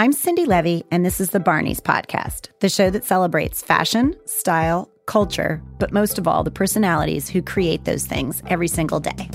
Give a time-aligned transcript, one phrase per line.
[0.00, 4.90] I'm Cindi Leive, and this is the Barneys Podcast, the show that celebrates fashion, style,
[5.04, 9.28] culture, but most of all, the personalities who create those things every single day.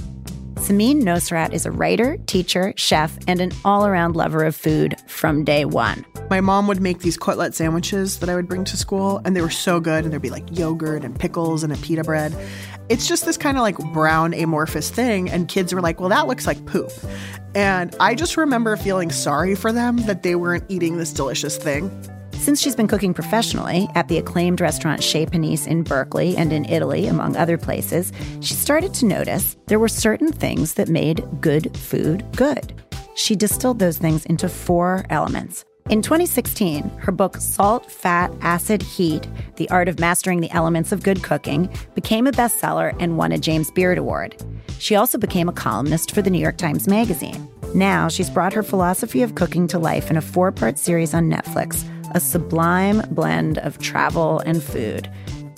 [0.56, 5.44] Samin Nosrat is a writer, teacher, chef, and an all around lover of food from
[5.44, 6.04] day one.
[6.32, 9.42] My mom would make these cutlet sandwiches that I would bring to school, and they
[9.42, 10.04] were so good.
[10.04, 12.36] And there'd be like yogurt and pickles and a pita bread.
[12.88, 16.27] It's just this kind of like brown amorphous thing, and kids were like, well, that
[16.27, 16.91] looks like poop.
[17.55, 21.90] And I just remember feeling sorry for them that they weren't eating this delicious thing.
[22.34, 26.66] Since she's been cooking professionally at the acclaimed restaurant Chez Panisse in Berkeley and in
[26.66, 31.75] Italy, among other places, she started to notice there were certain things that made good
[31.75, 32.72] food good.
[33.16, 35.66] She distilled those things into four elements.
[35.91, 41.03] In 2016, her book Salt, Fat, Acid, Heat The Art of Mastering the Elements of
[41.03, 44.35] Good Cooking became a bestseller and won a James Beard Award.
[44.80, 47.48] She also became a columnist for the New York Times Magazine.
[47.75, 51.30] Now, she's brought her philosophy of cooking to life in a four part series on
[51.30, 55.08] Netflix a sublime blend of travel and food.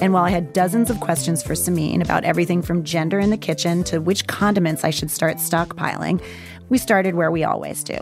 [0.02, 3.38] And while I had dozens of questions for Samin about everything from gender in the
[3.38, 6.22] kitchen to which condiments I should start stockpiling,
[6.68, 7.98] we started where we always do.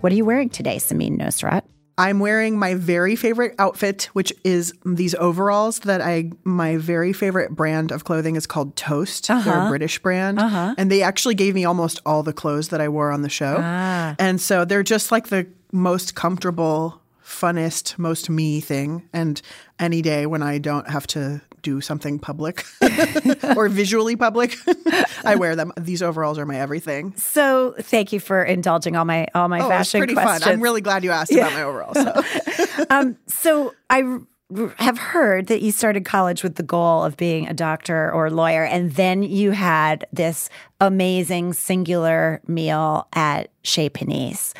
[0.00, 1.62] What are you wearing today, Samin Nosrat?
[1.98, 7.50] I'm wearing my very favorite outfit, which is these overalls that I my very favorite
[7.50, 9.28] brand of clothing is called Toast.
[9.28, 9.42] Uh-huh.
[9.50, 10.76] They're a British brand, uh-huh.
[10.78, 13.56] and they actually gave me almost all the clothes that I wore on the show.
[13.58, 14.14] Ah.
[14.20, 19.08] And so they're just like the most comfortable funnest, most me thing.
[19.12, 19.42] And
[19.80, 22.64] any day when I don't have to do something public
[23.56, 24.56] or visually public,
[25.24, 25.72] I wear them.
[25.78, 27.14] These overalls are my everything.
[27.16, 30.44] So thank you for indulging all my all my oh, fashion pretty questions.
[30.44, 30.52] fun.
[30.54, 31.46] I'm really glad you asked yeah.
[31.46, 31.96] about my overalls.
[31.96, 32.84] So.
[32.90, 34.18] um, so I
[34.78, 38.64] have heard that you started college with the goal of being a doctor or lawyer,
[38.64, 40.48] and then you had this
[40.80, 44.54] amazing singular meal at Chez Panisse.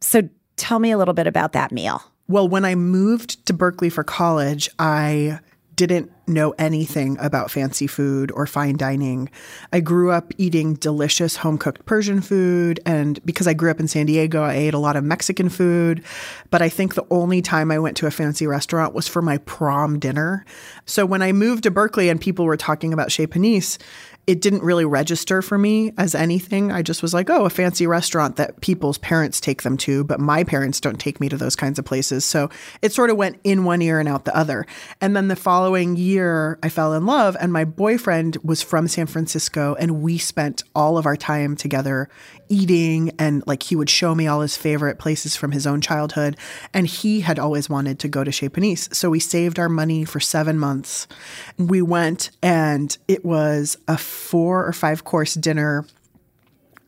[0.00, 2.02] So tell me a little bit about that meal.
[2.28, 5.40] Well, when I moved to Berkeley for college, I
[5.80, 9.28] didn't know anything about fancy food or fine dining.
[9.72, 12.78] I grew up eating delicious home cooked Persian food.
[12.86, 16.04] And because I grew up in San Diego, I ate a lot of Mexican food.
[16.50, 19.38] But I think the only time I went to a fancy restaurant was for my
[19.38, 20.44] prom dinner.
[20.84, 23.78] So when I moved to Berkeley and people were talking about Chez Panisse,
[24.26, 26.70] it didn't really register for me as anything.
[26.70, 30.20] I just was like, oh, a fancy restaurant that people's parents take them to, but
[30.20, 32.24] my parents don't take me to those kinds of places.
[32.24, 32.48] So
[32.82, 34.66] it sort of went in one ear and out the other.
[35.00, 39.06] And then the following year, I fell in love, and my boyfriend was from San
[39.06, 42.08] Francisco, and we spent all of our time together
[42.48, 43.12] eating.
[43.18, 46.36] And like he would show me all his favorite places from his own childhood.
[46.74, 48.94] And he had always wanted to go to Chez Panisse.
[48.94, 51.06] So we saved our money for seven months.
[51.58, 55.86] We went, and it was a four or five course dinner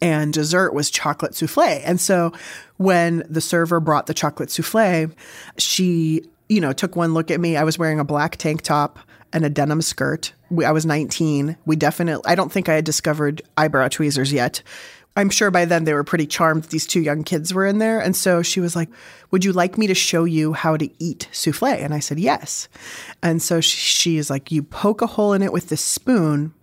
[0.02, 1.80] and dessert was chocolate souffle.
[1.84, 2.32] And so
[2.76, 5.10] when the server brought the chocolate souffle,
[5.56, 7.56] she, you know, took one look at me.
[7.56, 8.98] I was wearing a black tank top
[9.32, 10.32] and a denim skirt.
[10.64, 11.56] I was 19.
[11.64, 14.62] We definitely, I don't think I had discovered eyebrow tweezers yet.
[15.14, 18.00] I'm sure by then they were pretty charmed these two young kids were in there.
[18.00, 18.88] And so she was like,
[19.30, 21.68] Would you like me to show you how to eat souffle?
[21.68, 22.68] And I said, Yes.
[23.22, 26.54] And so she, she is like, You poke a hole in it with this spoon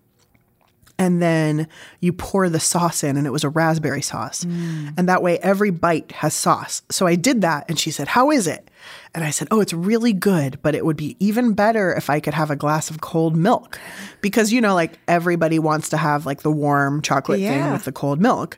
[1.00, 1.68] and then
[2.02, 4.44] you pour the sauce in and it was a raspberry sauce.
[4.44, 4.94] Mm.
[4.98, 6.84] and that way every bite has sauce.
[6.90, 8.70] So i did that and she said how is it?
[9.16, 12.20] And i said oh it's really good but it would be even better if i
[12.20, 13.80] could have a glass of cold milk.
[14.22, 17.64] Because you know like everybody wants to have like the warm chocolate yeah.
[17.64, 18.58] thing with the cold milk.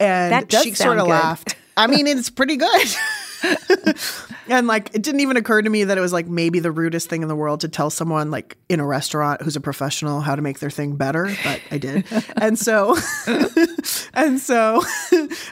[0.00, 1.54] And she sort of laughed.
[1.76, 2.88] I mean it's pretty good
[4.48, 7.08] and like it didn't even occur to me that it was like maybe the rudest
[7.08, 10.34] thing in the world to tell someone like in a restaurant who's a professional how
[10.34, 12.04] to make their thing better, but I did.
[12.36, 12.96] and so
[14.14, 14.82] and so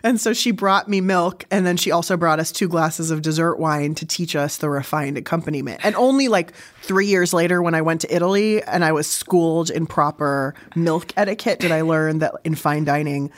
[0.02, 3.22] and so she brought me milk and then she also brought us two glasses of
[3.22, 5.80] dessert wine to teach us the refined accompaniment.
[5.84, 6.52] And only like
[6.82, 11.12] 3 years later when I went to Italy and I was schooled in proper milk
[11.16, 13.30] etiquette did I learn that in fine dining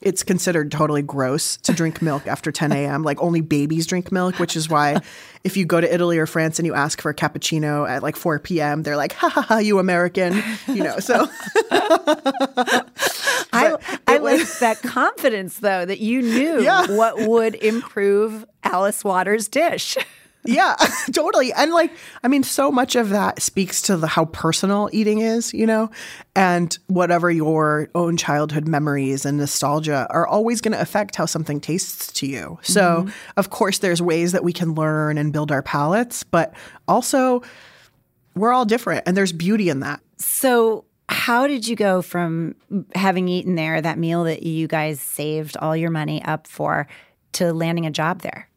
[0.00, 3.02] it's considered totally gross to drink milk after 10 a.m.
[3.02, 5.00] Like only babies drink milk, which is why
[5.44, 8.16] if you go to Italy or France and you ask for a cappuccino at like
[8.16, 10.98] 4 p.m., they're like, ha ha ha, you American, you know.
[10.98, 11.26] So
[13.52, 13.76] I,
[14.06, 16.86] I like that confidence though that you knew yeah.
[16.92, 19.96] what would improve Alice Waters' dish.
[20.44, 20.76] Yeah,
[21.12, 21.52] totally.
[21.52, 21.90] And like,
[22.22, 25.90] I mean, so much of that speaks to the how personal eating is, you know,
[26.36, 31.60] and whatever your own childhood memories and nostalgia are always going to affect how something
[31.60, 32.58] tastes to you.
[32.62, 33.10] So, mm-hmm.
[33.36, 36.54] of course, there's ways that we can learn and build our palates, but
[36.86, 37.42] also
[38.34, 40.00] we're all different, and there's beauty in that.
[40.18, 42.56] So, how did you go from
[42.94, 46.86] having eaten there, that meal that you guys saved all your money up for,
[47.32, 48.48] to landing a job there?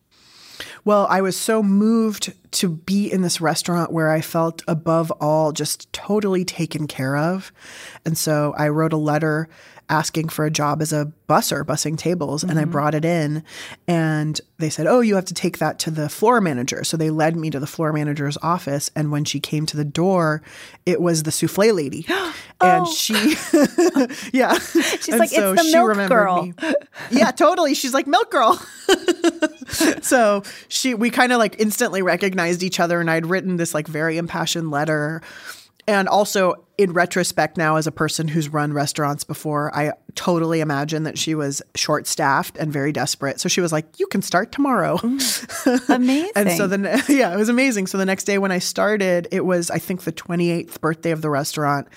[0.88, 5.52] Well, I was so moved to be in this restaurant where I felt above all
[5.52, 7.52] just totally taken care of.
[8.06, 9.50] And so I wrote a letter
[9.90, 12.72] asking for a job as a busser, bussing tables, and I mm-hmm.
[12.72, 13.44] brought it in.
[13.86, 16.86] And they said, Oh, you have to take that to the floor manager.
[16.86, 18.90] So they led me to the floor manager's office.
[18.96, 20.42] And when she came to the door,
[20.86, 22.06] it was the souffle lady.
[22.62, 22.94] and oh.
[22.94, 23.14] she,
[24.32, 24.58] yeah.
[24.58, 26.54] She's like, "It's the milk girl." me.
[27.12, 27.74] Yeah, totally.
[27.74, 28.58] She's like, Milk girl.
[30.02, 33.88] so she we kind of like instantly recognized each other and I'd written this like
[33.88, 35.22] very impassioned letter.
[35.90, 41.04] And also in retrospect now as a person who's run restaurants before, I totally imagine
[41.04, 43.40] that she was short staffed and very desperate.
[43.40, 45.90] So she was like, "You can start tomorrow." Mm.
[45.90, 46.32] Amazing.
[46.36, 47.88] and so then yeah, it was amazing.
[47.88, 51.22] So the next day when I started, it was I think the 28th birthday of
[51.22, 51.88] the restaurant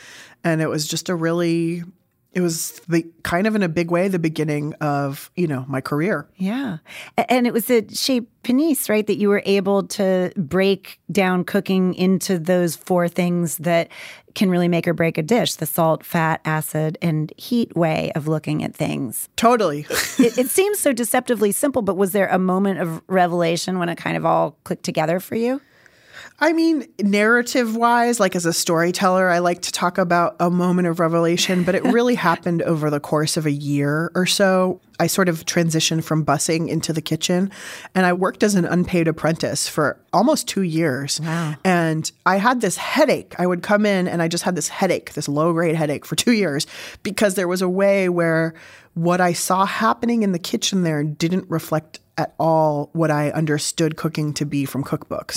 [0.44, 1.82] and it was just a really
[2.32, 5.80] it was the kind of in a big way the beginning of you know my
[5.80, 6.78] career Yeah.
[7.16, 9.06] And it was a Chez Panisse, right?
[9.06, 13.88] That you were able to break down cooking into those four things that
[14.34, 18.28] can really make or break a dish the salt, fat, acid, and heat way of
[18.28, 19.28] looking at things.
[19.36, 19.86] totally
[20.18, 23.96] It, it seems so deceptively simple, but was there a moment of revelation when it
[23.96, 25.60] kind of all clicked together for you?
[26.42, 30.88] I mean, narrative wise, like as a storyteller, I like to talk about a moment
[30.88, 34.80] of revelation, but it really happened over the course of a year or so.
[34.98, 37.50] I sort of transitioned from busing into the kitchen
[37.94, 41.20] and I worked as an unpaid apprentice for almost two years.
[41.20, 41.56] Wow.
[41.64, 43.34] And I had this headache.
[43.38, 46.16] I would come in and I just had this headache, this low grade headache for
[46.16, 46.66] two years
[47.02, 48.54] because there was a way where
[48.94, 53.96] what I saw happening in the kitchen there didn't reflect at all what I understood
[53.96, 55.36] cooking to be from cookbooks.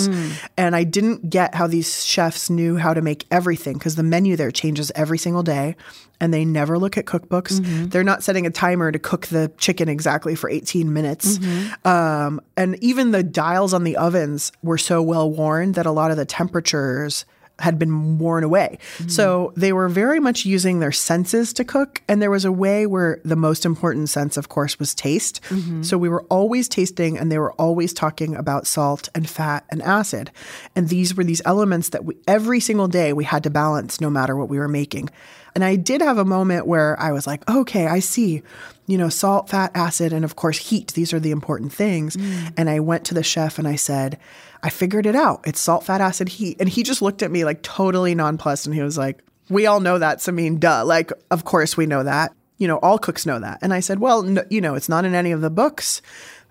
[0.58, 4.36] And I didn't get how these chefs knew how to make everything because the menu
[4.36, 5.76] there changes every single day
[6.20, 7.60] and they never look at cookbooks.
[7.90, 11.40] They're not setting a timer to cook the chicken exactly for 18 minutes.
[11.86, 16.12] Um, and even the dials on the ovens were so well worn that a lot
[16.12, 17.26] of the temperatures
[17.64, 18.78] had been worn away.
[18.98, 19.08] Mm-hmm.
[19.08, 22.02] So they were very much using their senses to cook.
[22.10, 25.42] And there was a way where the most important sense, of course, was taste.
[25.44, 25.82] Mm-hmm.
[25.82, 29.82] So we were always tasting and they were always talking about salt and fat and
[29.82, 30.30] acid.
[30.76, 34.10] And these were these elements that we, every single day we had to balance no
[34.10, 35.10] matter what we were making.
[35.56, 38.42] And I did have a moment where I was like, okay, I see,
[38.88, 40.94] you know, salt, fat, acid, and of course, heat.
[40.94, 42.18] These are the important things.
[42.18, 42.54] Mm.
[42.58, 44.20] And I went to the chef and I said,
[44.64, 45.42] I figured it out.
[45.46, 46.58] It's salt, fat, acid, heat.
[46.60, 49.82] And he just looked at me like totally nonplussed and he was like, we all
[49.82, 50.26] know that.
[50.32, 50.86] Mean, duh.
[50.86, 52.34] Like, of course we know that.
[52.58, 53.60] You know, all cooks know that.
[53.62, 56.02] And I said, well, no, you know, it's not in any of the books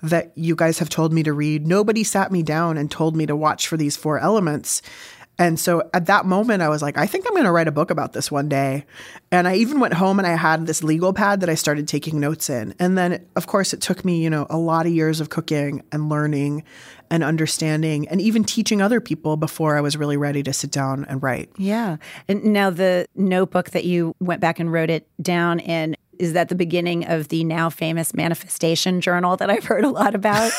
[0.03, 1.67] that you guys have told me to read.
[1.67, 4.83] Nobody sat me down and told me to watch for these four elements.
[5.39, 7.73] And so at that moment, I was like, I think I'm going to write a
[7.73, 8.85] book about this one day.
[9.31, 12.21] And I even went home and I had this legal pad that I started taking
[12.21, 12.75] notes in.
[12.79, 15.83] And then, of course, it took me, you know, a lot of years of cooking
[15.91, 16.65] and learning
[17.11, 21.05] and understanding and even teaching other people before I was really ready to sit down
[21.07, 21.51] and write.
[21.57, 21.97] Yeah.
[22.29, 26.49] And now the notebook that you went back and wrote it down in is that
[26.49, 30.53] the beginning of the now famous manifestation journal that I've heard a lot about?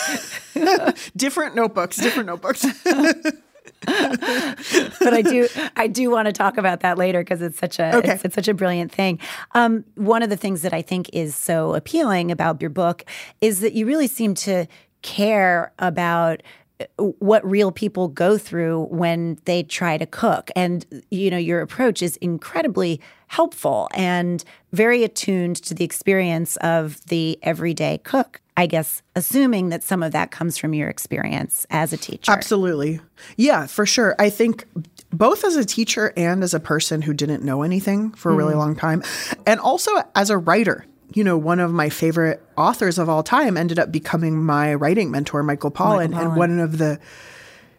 [1.15, 2.65] Different notebooks, different notebooks.
[4.99, 7.95] but I do I do want to talk about that later because it's such a
[7.97, 8.13] Okay.
[8.13, 9.19] it's, it's such a brilliant thing.
[9.53, 13.03] Um, one of the things that I think is so appealing about your book
[13.41, 14.67] is that you really seem to
[15.01, 16.41] care about
[16.79, 16.85] uh,
[17.19, 22.01] what real people go through when they try to cook and you know your approach
[22.01, 29.01] is incredibly helpful and very attuned to the experience of the everyday cook i guess
[29.15, 32.99] assuming that some of that comes from your experience as a teacher Absolutely.
[33.37, 34.15] Yeah, for sure.
[34.19, 34.65] I think
[35.11, 38.51] both as a teacher and as a person who didn't know anything for a really
[38.51, 38.59] mm-hmm.
[38.59, 39.03] long time,
[39.45, 40.85] and also as a writer.
[41.13, 45.11] You know, one of my favorite authors of all time ended up becoming my writing
[45.11, 46.19] mentor, Michael Pollan.
[46.19, 46.99] And one of the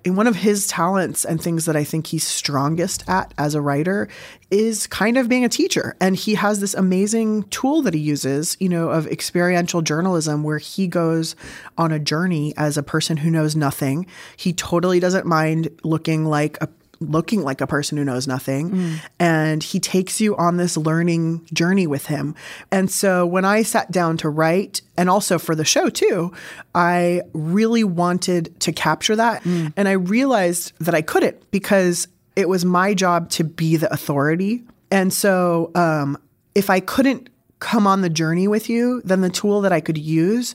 [0.05, 3.61] and one of his talents and things that I think he's strongest at as a
[3.61, 4.09] writer
[4.51, 5.97] is kind of being a teacher.
[6.01, 10.59] And he has this amazing tool that he uses, you know, of experiential journalism where
[10.59, 11.35] he goes
[11.79, 14.07] on a journey as a person who knows nothing.
[14.37, 16.69] He totally doesn't mind looking like a
[17.11, 21.87] looking like a person who knows nothing and he takes you on this learning journey
[21.87, 22.35] with him.
[22.71, 26.33] And so when I sat down to write and also for the show too,
[26.75, 32.65] I really wanted to capture that and I realized that I couldn't because it was
[32.65, 34.65] my job to be the authority.
[34.91, 36.19] And so um,
[36.55, 37.29] if I couldn't
[37.61, 40.55] come on the journey with you, then the tool that I could use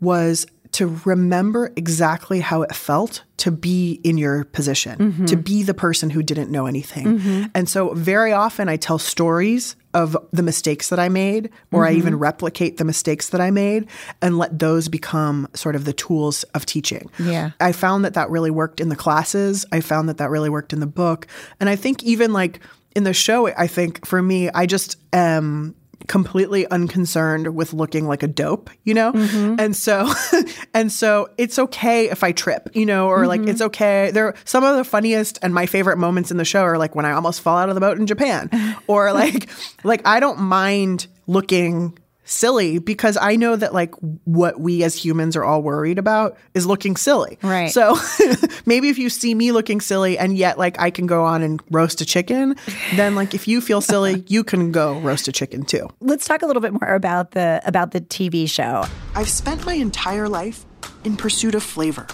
[0.00, 5.04] was to remember exactly how it felt to be in your position, to
[5.36, 5.40] mm-hmm.
[5.42, 7.18] be the person who didn't know anything.
[7.18, 7.44] Mm-hmm.
[7.54, 11.92] And so very often I tell stories of the mistakes that I made, or I
[11.92, 12.22] even mm-hmm.
[12.22, 13.86] replicate the mistakes that I made
[14.20, 17.08] and let those become sort of the tools of teaching.
[17.20, 17.52] Yeah.
[17.60, 19.64] I found that that really worked in the classes.
[19.70, 21.28] I found that that really worked in the book.
[21.60, 22.58] And I think even like
[22.96, 25.76] in the show, I think for me, I just am
[26.06, 29.12] completely unconcerned with looking like a dope, you know?
[29.12, 29.56] Mm-hmm.
[29.58, 30.10] And so
[30.74, 33.66] and so it's okay if I trip, you know, or like it's mm-hmm.
[33.66, 34.10] okay.
[34.10, 37.06] There some of the funniest and my favorite moments in the show are like when
[37.06, 38.50] I almost fall out of the boat in Japan.
[38.86, 39.48] Or like
[39.82, 45.36] like I don't mind looking silly because I know that like what we as humans
[45.36, 47.38] are all worried about is looking silly.
[47.42, 47.70] Right.
[47.70, 47.96] So
[48.66, 51.62] maybe if you see me looking silly and yet like I can go on and
[51.70, 52.56] roast a chicken,
[52.96, 55.88] then like if you feel silly, you can go roast a chicken too.
[56.00, 58.84] Let's talk a little bit more about the about the TV show.
[59.14, 60.64] I've spent my entire life
[61.04, 62.06] in pursuit of flavor.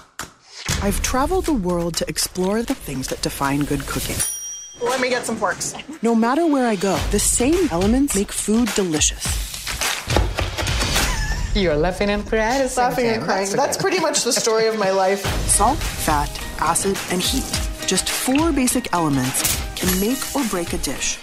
[0.83, 4.17] I've traveled the world to explore the things that define good cooking.
[4.83, 5.75] Let me get some forks.
[6.03, 9.50] No matter where I go, the same elements make food delicious.
[11.55, 12.63] You're laughing and crying.
[12.63, 13.47] at Laughing and crying.
[13.47, 15.25] That's That's pretty much the story of my life.
[15.49, 17.45] Salt, fat, acid, and heat.
[17.87, 21.19] Just four basic elements can make or break a dish.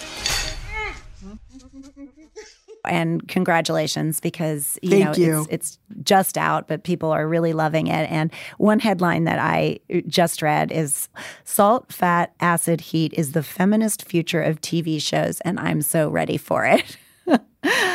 [2.84, 5.42] and congratulations because you Thank know you.
[5.42, 9.80] It's, it's just out but people are really loving it and one headline that i
[10.08, 11.10] just read is
[11.44, 16.38] salt fat acid heat is the feminist future of tv shows and i'm so ready
[16.38, 16.98] for it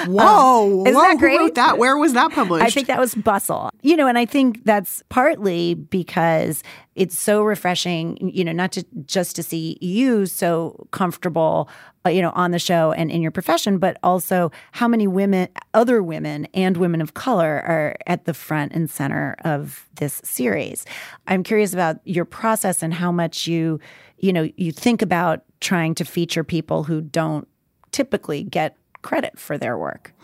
[0.06, 0.84] Whoa!
[0.84, 1.38] isn't whoa, that who great?
[1.38, 1.78] wrote that?
[1.78, 2.64] Where was that published?
[2.64, 3.70] I think that was Bustle.
[3.82, 6.62] You know, and I think that's partly because
[6.94, 11.68] it's so refreshing, you know, not to just to see you so comfortable,
[12.04, 15.48] uh, you know, on the show and in your profession, but also how many women,
[15.72, 20.84] other women and women of color are at the front and center of this series.
[21.28, 23.80] I'm curious about your process and how much you,
[24.18, 27.48] you know, you think about trying to feature people who don't
[27.92, 30.14] typically get credit for their work.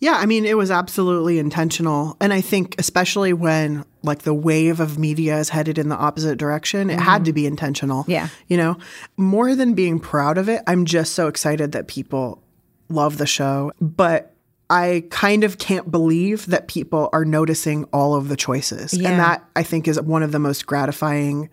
[0.00, 2.16] Yeah, I mean, it was absolutely intentional.
[2.20, 6.38] And I think, especially when like the wave of media is headed in the opposite
[6.38, 8.06] direction, it had to be intentional.
[8.08, 8.28] Yeah.
[8.48, 8.78] You know,
[9.18, 12.42] more than being proud of it, I'm just so excited that people
[12.88, 13.72] love the show.
[13.78, 14.34] But
[14.70, 18.94] I kind of can't believe that people are noticing all of the choices.
[18.94, 19.10] Yeah.
[19.10, 21.50] And that I think is one of the most gratifying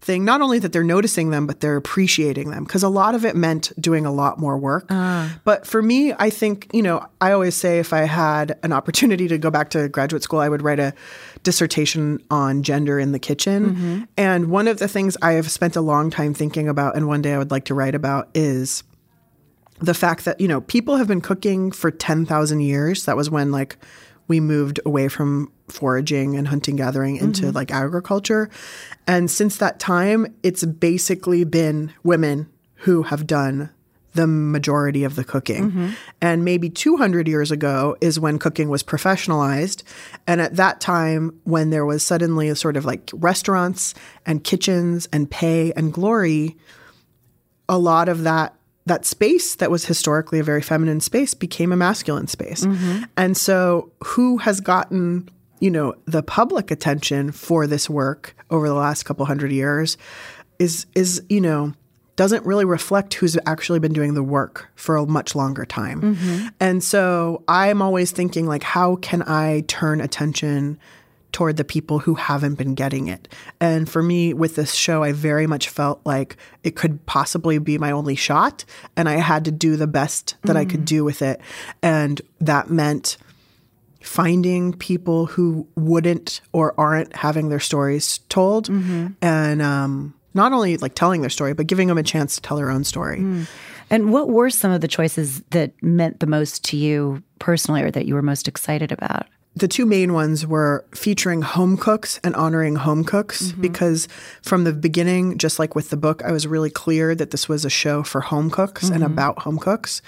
[0.00, 0.24] thing.
[0.24, 3.36] Not only that they're noticing them, but they're appreciating them because a lot of it
[3.36, 4.86] meant doing a lot more work.
[4.90, 5.38] Ah.
[5.44, 9.28] But for me, I think, you know, I always say if I had an opportunity
[9.28, 10.94] to go back to graduate school, I would write a
[11.42, 13.70] dissertation on gender in the kitchen.
[13.70, 14.02] Mm-hmm.
[14.16, 17.22] And one of the things I have spent a long time thinking about and one
[17.22, 18.82] day I would like to write about is
[19.78, 23.52] the fact that you know people have been cooking for 10,000 years that was when
[23.52, 23.76] like
[24.28, 27.56] we moved away from foraging and hunting gathering into mm-hmm.
[27.56, 28.48] like agriculture
[29.06, 32.48] and since that time it's basically been women
[32.80, 33.70] who have done
[34.16, 35.70] the majority of the cooking.
[35.70, 35.88] Mm-hmm.
[36.20, 39.84] And maybe 200 years ago is when cooking was professionalized.
[40.26, 45.06] And at that time, when there was suddenly a sort of like restaurants and kitchens
[45.12, 46.56] and pay and glory,
[47.68, 48.55] a lot of that
[48.86, 52.64] that space that was historically a very feminine space became a masculine space.
[52.64, 53.04] Mm-hmm.
[53.16, 55.28] And so who has gotten,
[55.60, 59.98] you know, the public attention for this work over the last couple hundred years
[60.58, 61.74] is is, you know,
[62.14, 66.00] doesn't really reflect who's actually been doing the work for a much longer time.
[66.00, 66.48] Mm-hmm.
[66.60, 70.78] And so I'm always thinking like how can I turn attention
[71.36, 73.28] toward the people who haven't been getting it.
[73.60, 77.76] And for me, with this show, I very much felt like it could possibly be
[77.76, 78.64] my only shot,
[78.96, 80.86] and I had to do the best that I could mm.
[80.86, 81.42] do with it.
[81.82, 83.18] And that meant
[84.00, 89.08] finding people who wouldn't or aren't having their stories told, mm-hmm.
[89.20, 92.56] and um, not only like telling their story, but giving them a chance to tell
[92.56, 93.18] their own story.
[93.18, 93.46] Mm.
[93.90, 97.90] And what were some of the choices that meant the most to you personally or
[97.90, 99.26] that you were most excited about?
[99.56, 103.62] The two main ones were featuring home cooks and honoring home cooks mm-hmm.
[103.62, 104.06] because
[104.42, 107.64] from the beginning, just like with the book, I was really clear that this was
[107.64, 109.12] a show for home cooks and mm-hmm.
[109.12, 110.02] about home cooks.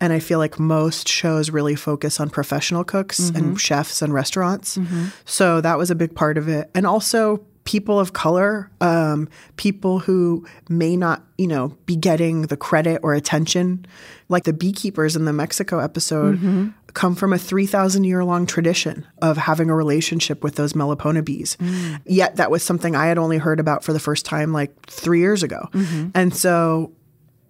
[0.00, 3.54] And I feel like most shows really focus on professional cooks and mm-hmm.
[3.54, 4.76] chefs and restaurants.
[5.24, 6.68] So that was a big part of it.
[6.74, 12.56] And also, people of color, um, people who may not, you know, be getting the
[12.56, 13.84] credit or attention,
[14.30, 16.68] like the beekeepers in the Mexico episode, mm-hmm.
[16.94, 21.58] come from a 3,000 year long tradition of having a relationship with those Melipona bees.
[21.60, 22.00] Mm.
[22.06, 25.20] Yet that was something I had only heard about for the first time like three
[25.20, 25.68] years ago.
[25.72, 26.08] Mm-hmm.
[26.14, 26.92] And so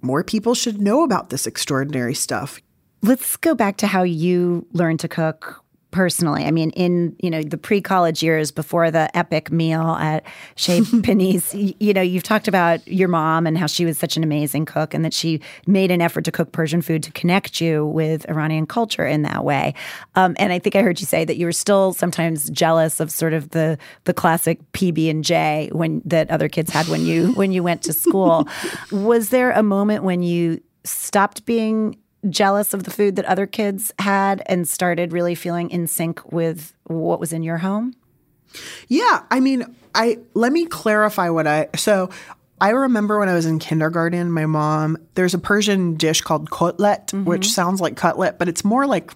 [0.02, 2.60] more people should know about this extraordinary stuff.
[3.02, 6.44] Let's go back to how you learned to cook personally.
[6.44, 10.24] I mean, in you know the pre-college years before the epic meal at
[10.56, 14.22] Chez Panisse, you know, you've talked about your mom and how she was such an
[14.22, 17.86] amazing cook, and that she made an effort to cook Persian food to connect you
[17.86, 19.74] with Iranian culture in that way.
[20.14, 23.10] Um, and I think I heard you say that you were still sometimes jealous of
[23.10, 27.32] sort of the the classic PB and J when that other kids had when you
[27.32, 28.46] when you went to school.
[28.92, 31.96] was there a moment when you stopped being
[32.28, 36.74] jealous of the food that other kids had and started really feeling in sync with
[36.84, 37.94] what was in your home?
[38.88, 42.10] Yeah, I mean, I let me clarify what I so
[42.60, 47.06] I remember when I was in kindergarten, my mom there's a Persian dish called kotlet,
[47.06, 47.24] mm-hmm.
[47.24, 49.12] which sounds like cutlet, but it's more like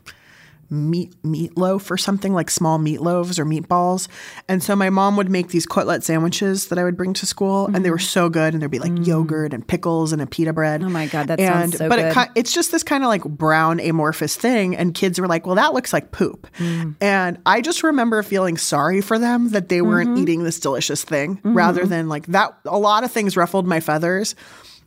[0.73, 4.09] meat meatloaf or something like small meatloaves or meatballs.
[4.49, 7.67] And so my mom would make these cutlet sandwiches that I would bring to school,
[7.67, 7.77] mm-hmm.
[7.77, 8.55] and they were so good.
[8.55, 9.07] And there'd be like mm.
[9.07, 10.83] yogurt and pickles and a pita bread.
[10.83, 12.15] Oh my god, that and, sounds so but good.
[12.15, 15.47] But it, it's just this kind of like brown amorphous thing, and kids were like,
[15.47, 16.97] "Well, that looks like poop." Mm.
[17.01, 20.23] And I just remember feeling sorry for them that they weren't mm-hmm.
[20.23, 21.55] eating this delicious thing, mm-hmm.
[21.55, 22.57] rather than like that.
[22.65, 24.35] A lot of things ruffled my feathers.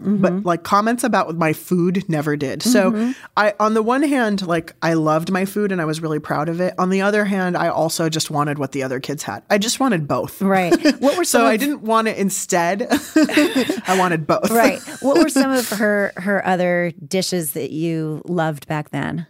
[0.02, 0.18] Mm-hmm.
[0.18, 2.62] But like comments about my food never did.
[2.62, 3.12] So mm-hmm.
[3.38, 6.50] I on the one hand, like I loved my food and I was really proud
[6.50, 6.74] of it.
[6.78, 9.44] On the other hand, I also just wanted what the other kids had.
[9.50, 10.42] I just wanted both.
[10.42, 10.74] Right.
[11.06, 12.88] What were so of, I didn't want it instead.
[12.90, 14.50] I wanted both.
[14.50, 14.80] Right.
[15.02, 19.28] What were some of her her other dishes that you loved back then?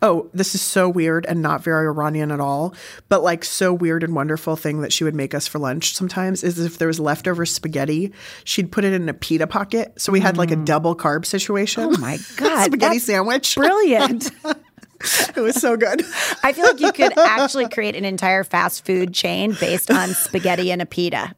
[0.00, 2.74] Oh, this is so weird and not very Iranian at all,
[3.08, 6.44] but like so weird and wonderful thing that she would make us for lunch sometimes
[6.44, 8.12] is if there was leftover spaghetti,
[8.44, 9.92] she'd put it in a pita pocket.
[9.96, 10.64] So we had like a mm.
[10.64, 11.84] double carb situation.
[11.84, 12.66] Oh my God.
[12.66, 13.54] spaghetti sandwich.
[13.56, 14.30] Brilliant.
[14.44, 16.02] it was so good.
[16.42, 20.70] I feel like you could actually create an entire fast food chain based on spaghetti
[20.70, 21.34] and a pita.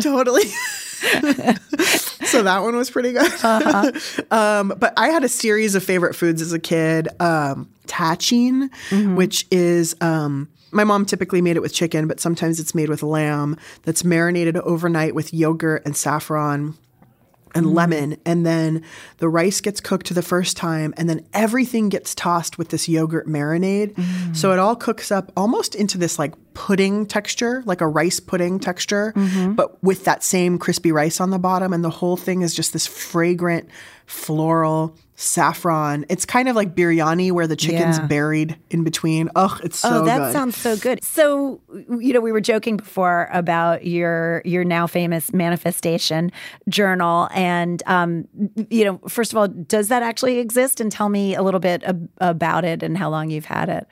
[0.00, 0.44] totally.
[2.30, 3.32] So that one was pretty good.
[3.42, 3.92] Uh-huh.
[4.30, 7.08] um, but I had a series of favorite foods as a kid.
[7.20, 9.16] Um, mm-hmm.
[9.16, 13.02] which is um, my mom typically made it with chicken, but sometimes it's made with
[13.02, 16.76] lamb that's marinated overnight with yogurt and saffron
[17.54, 17.74] and mm.
[17.74, 18.82] lemon and then
[19.18, 23.26] the rice gets cooked the first time and then everything gets tossed with this yogurt
[23.26, 24.36] marinade mm.
[24.36, 28.58] so it all cooks up almost into this like pudding texture like a rice pudding
[28.58, 29.52] texture mm-hmm.
[29.52, 32.72] but with that same crispy rice on the bottom and the whole thing is just
[32.72, 33.68] this fragrant
[34.06, 36.06] floral saffron.
[36.08, 38.06] It's kind of like biryani where the chicken's yeah.
[38.06, 39.28] buried in between.
[39.36, 40.32] Oh, it's so Oh, that good.
[40.32, 41.04] sounds so good.
[41.04, 41.60] So,
[42.00, 46.32] you know, we were joking before about your your now famous manifestation
[46.68, 48.26] journal and um
[48.70, 51.84] you know, first of all, does that actually exist and tell me a little bit
[51.84, 53.86] ab- about it and how long you've had it?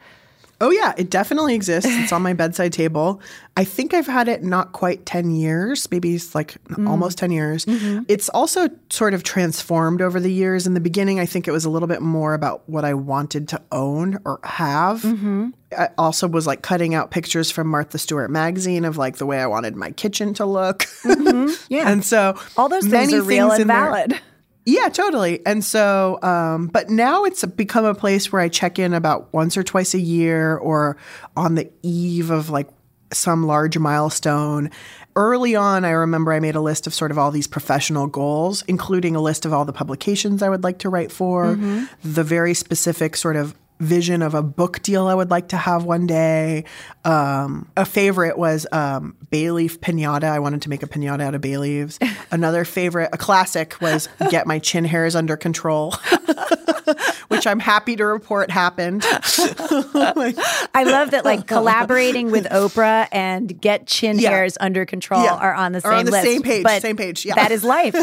[0.61, 1.91] Oh, yeah, it definitely exists.
[1.93, 3.21] It's on my bedside table.
[3.59, 6.89] I think I've had it not quite 10 years, maybe it's like mm.
[6.89, 7.65] almost 10 years.
[7.67, 8.05] Mm-hmm.
[8.09, 10.67] It's also sort of transformed over the years.
[10.67, 13.49] In the beginning, I think it was a little bit more about what I wanted
[13.49, 15.03] to own or have.
[15.03, 15.51] Mm-hmm.
[15.77, 19.41] I also was like cutting out pictures from Martha Stewart magazine of like the way
[19.41, 20.81] I wanted my kitchen to look.
[21.03, 21.55] Mm-hmm.
[21.69, 21.91] Yeah.
[21.91, 24.13] and so all those things are real and valid.
[24.13, 24.21] There,
[24.67, 25.47] yeah, totally.
[25.47, 29.57] And so, um, but now it's become a place where I check in about once
[29.57, 30.97] or twice a year or
[31.37, 32.69] on the eve of like
[33.13, 34.71] some large milestone.
[35.15, 38.65] Early on, I remember I made a list of sort of all these professional goals,
[38.67, 41.85] including a list of all the publications I would like to write for, mm-hmm.
[42.03, 45.85] the very specific sort of vision of a book deal I would like to have
[45.85, 46.65] one day.
[47.05, 50.25] Um, a favorite was um, bay leaf pinata.
[50.25, 51.99] I wanted to make a pinata out of bay leaves.
[52.31, 55.93] Another favorite, a classic, was get my chin hairs under control,
[57.29, 59.03] which I'm happy to report happened.
[59.07, 64.31] I love that, like collaborating with Oprah and get chin yeah.
[64.31, 65.35] hairs under control yeah.
[65.35, 66.67] are on the same are on the list, same page.
[66.83, 67.25] Same page.
[67.25, 67.95] Yeah, that is life.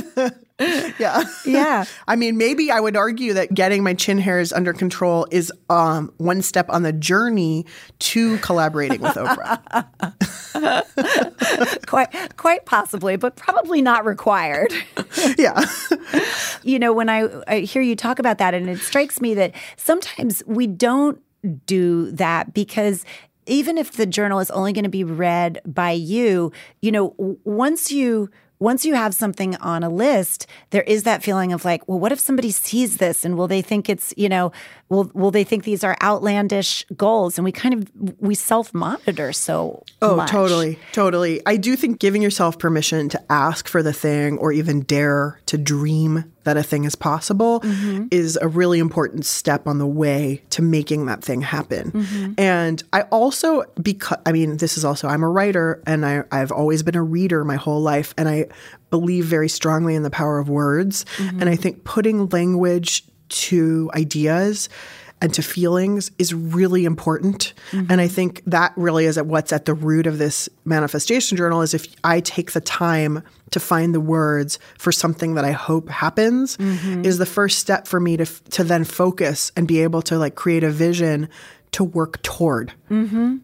[0.99, 1.23] yeah.
[1.45, 1.85] Yeah.
[2.07, 6.13] I mean, maybe I would argue that getting my chin hairs under control is um,
[6.17, 7.65] one step on the journey
[7.99, 9.87] to collaborating with Oprah.
[11.87, 14.71] quite, quite possibly, but probably not required.
[15.37, 15.65] yeah.
[16.63, 19.55] you know, when I, I hear you talk about that, and it strikes me that
[19.75, 21.19] sometimes we don't
[21.65, 23.05] do that because
[23.45, 27.91] even if the journal is only going to be read by you, you know, once
[27.91, 28.29] you
[28.63, 32.13] once you have something on a list, there is that feeling of like, well, what
[32.13, 34.53] if somebody sees this and will they think it's, you know,
[34.87, 37.37] will will they think these are outlandish goals?
[37.37, 39.83] And we kind of we self monitor so.
[40.01, 40.31] Oh, much.
[40.31, 41.41] totally, totally.
[41.45, 45.57] I do think giving yourself permission to ask for the thing or even dare to
[45.57, 48.07] dream that a thing is possible mm-hmm.
[48.11, 51.91] is a really important step on the way to making that thing happen.
[51.91, 52.33] Mm-hmm.
[52.37, 56.51] And I also, because I mean, this is also, I'm a writer and I, I've
[56.51, 58.13] always been a reader my whole life.
[58.17, 58.47] And I
[58.89, 61.05] believe very strongly in the power of words.
[61.17, 61.41] Mm-hmm.
[61.41, 64.69] And I think putting language to ideas
[65.21, 67.53] and to feelings is really important.
[67.71, 71.61] And I think that really is at what's at the root of this manifestation journal
[71.61, 75.89] is if I take the time to find the words for something that I hope
[75.89, 77.05] happens mm-hmm.
[77.05, 80.35] is the first step for me to to then focus and be able to like
[80.35, 81.29] create a vision
[81.73, 82.71] to work toward.
[82.89, 83.37] Mm-hmm.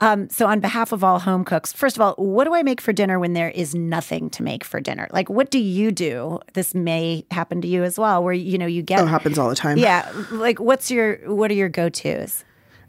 [0.00, 2.80] Um, so, on behalf of all home cooks, first of all, what do I make
[2.80, 5.08] for dinner when there is nothing to make for dinner?
[5.12, 6.40] Like, what do you do?
[6.54, 9.48] This may happen to you as well, where you know you get It happens all
[9.48, 9.78] the time.
[9.78, 10.10] yeah.
[10.30, 12.44] Like, what's your what are your go tos?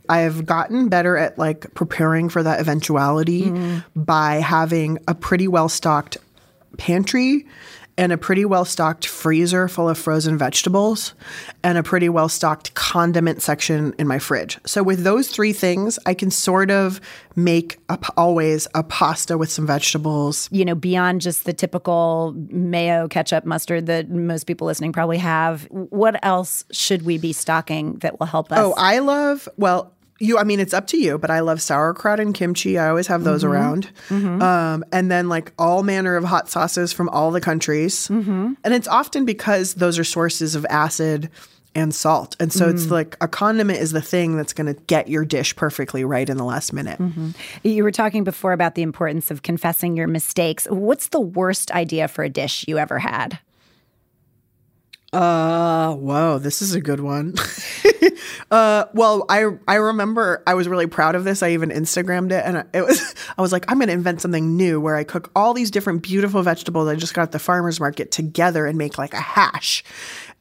[0.09, 4.01] I've gotten better at like preparing for that eventuality mm-hmm.
[4.01, 6.17] by having a pretty well stocked
[6.77, 7.45] pantry
[7.97, 11.13] and a pretty well stocked freezer full of frozen vegetables
[11.63, 14.59] and a pretty well stocked condiment section in my fridge.
[14.65, 16.99] So with those three things, I can sort of
[17.35, 20.49] make a, always a pasta with some vegetables.
[20.51, 25.63] You know, beyond just the typical mayo, ketchup, mustard that most people listening probably have.
[25.69, 28.59] What else should we be stocking that will help us?
[28.59, 32.19] Oh, I love, well, you, I mean, it's up to you, but I love sauerkraut
[32.19, 32.77] and kimchi.
[32.77, 33.53] I always have those mm-hmm.
[33.53, 33.89] around.
[34.09, 34.41] Mm-hmm.
[34.41, 38.07] Um, and then, like, all manner of hot sauces from all the countries.
[38.07, 38.53] Mm-hmm.
[38.63, 41.29] And it's often because those are sources of acid
[41.75, 42.35] and salt.
[42.39, 42.91] And so it's mm.
[42.91, 46.37] like a condiment is the thing that's going to get your dish perfectly right in
[46.37, 47.01] the last minute.
[47.63, 50.67] You were talking before about the importance of confessing your mistakes.
[50.69, 53.39] What's the worst idea for a dish you ever had?
[55.13, 57.35] Uh, whoa, this is a good one.
[58.51, 61.43] uh, well, I I remember I was really proud of this.
[61.43, 64.81] I even Instagrammed it, and it was I was like, I'm to invent something new
[64.81, 68.09] where I cook all these different beautiful vegetables I just got at the farmers market
[68.09, 69.83] together and make like a hash.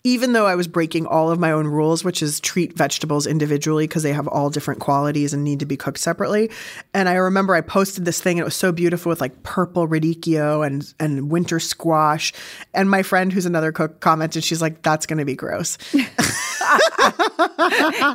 [0.04, 3.86] Even though I was breaking all of my own rules, which is treat vegetables individually
[3.86, 6.50] because they have all different qualities and need to be cooked separately.
[6.92, 9.86] And I remember I posted this thing and it was so beautiful with like purple
[9.86, 12.32] radicchio and and winter squash.
[12.74, 15.78] And my friend who's another cook commented, she's like, "That's going to be gross."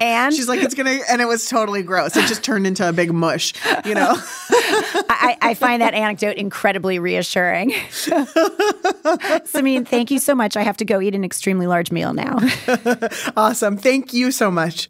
[0.01, 2.15] And She's like, it's gonna, and it was totally gross.
[2.15, 3.53] It just turned into a big mush,
[3.85, 4.15] you know?
[5.09, 7.71] I, I find that anecdote incredibly reassuring.
[9.47, 10.57] Samin, thank you so much.
[10.57, 12.37] I have to go eat an extremely large meal now.
[13.37, 13.77] awesome.
[13.77, 14.89] Thank you so much.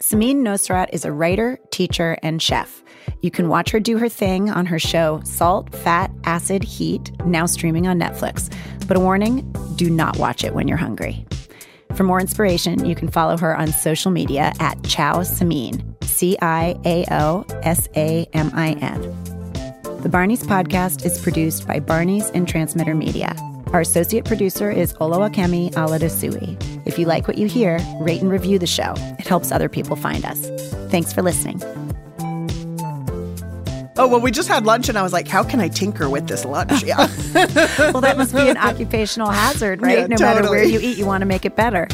[0.00, 2.82] Samin Nosrat is a writer, teacher, and chef.
[3.22, 7.46] You can watch her do her thing on her show Salt, Fat, Acid, Heat, now
[7.46, 8.52] streaming on Netflix.
[8.86, 11.26] But a warning do not watch it when you're hungry.
[11.96, 16.76] For more inspiration, you can follow her on social media at Ciao Samin, C I
[16.84, 19.00] A O S A M I N.
[20.02, 23.34] The Barney's podcast is produced by Barney's and Transmitter Media.
[23.72, 26.86] Our associate producer is Olowakemi Aladasui.
[26.86, 28.92] If you like what you hear, rate and review the show.
[29.18, 30.46] It helps other people find us.
[30.90, 31.62] Thanks for listening.
[33.98, 36.26] Oh, well, we just had lunch and I was like, how can I tinker with
[36.28, 36.82] this lunch?
[36.82, 37.08] Yeah.
[37.92, 39.98] Well, that must be an occupational hazard, right?
[40.00, 41.86] Yeah, no matter where you eat, you want to make it better.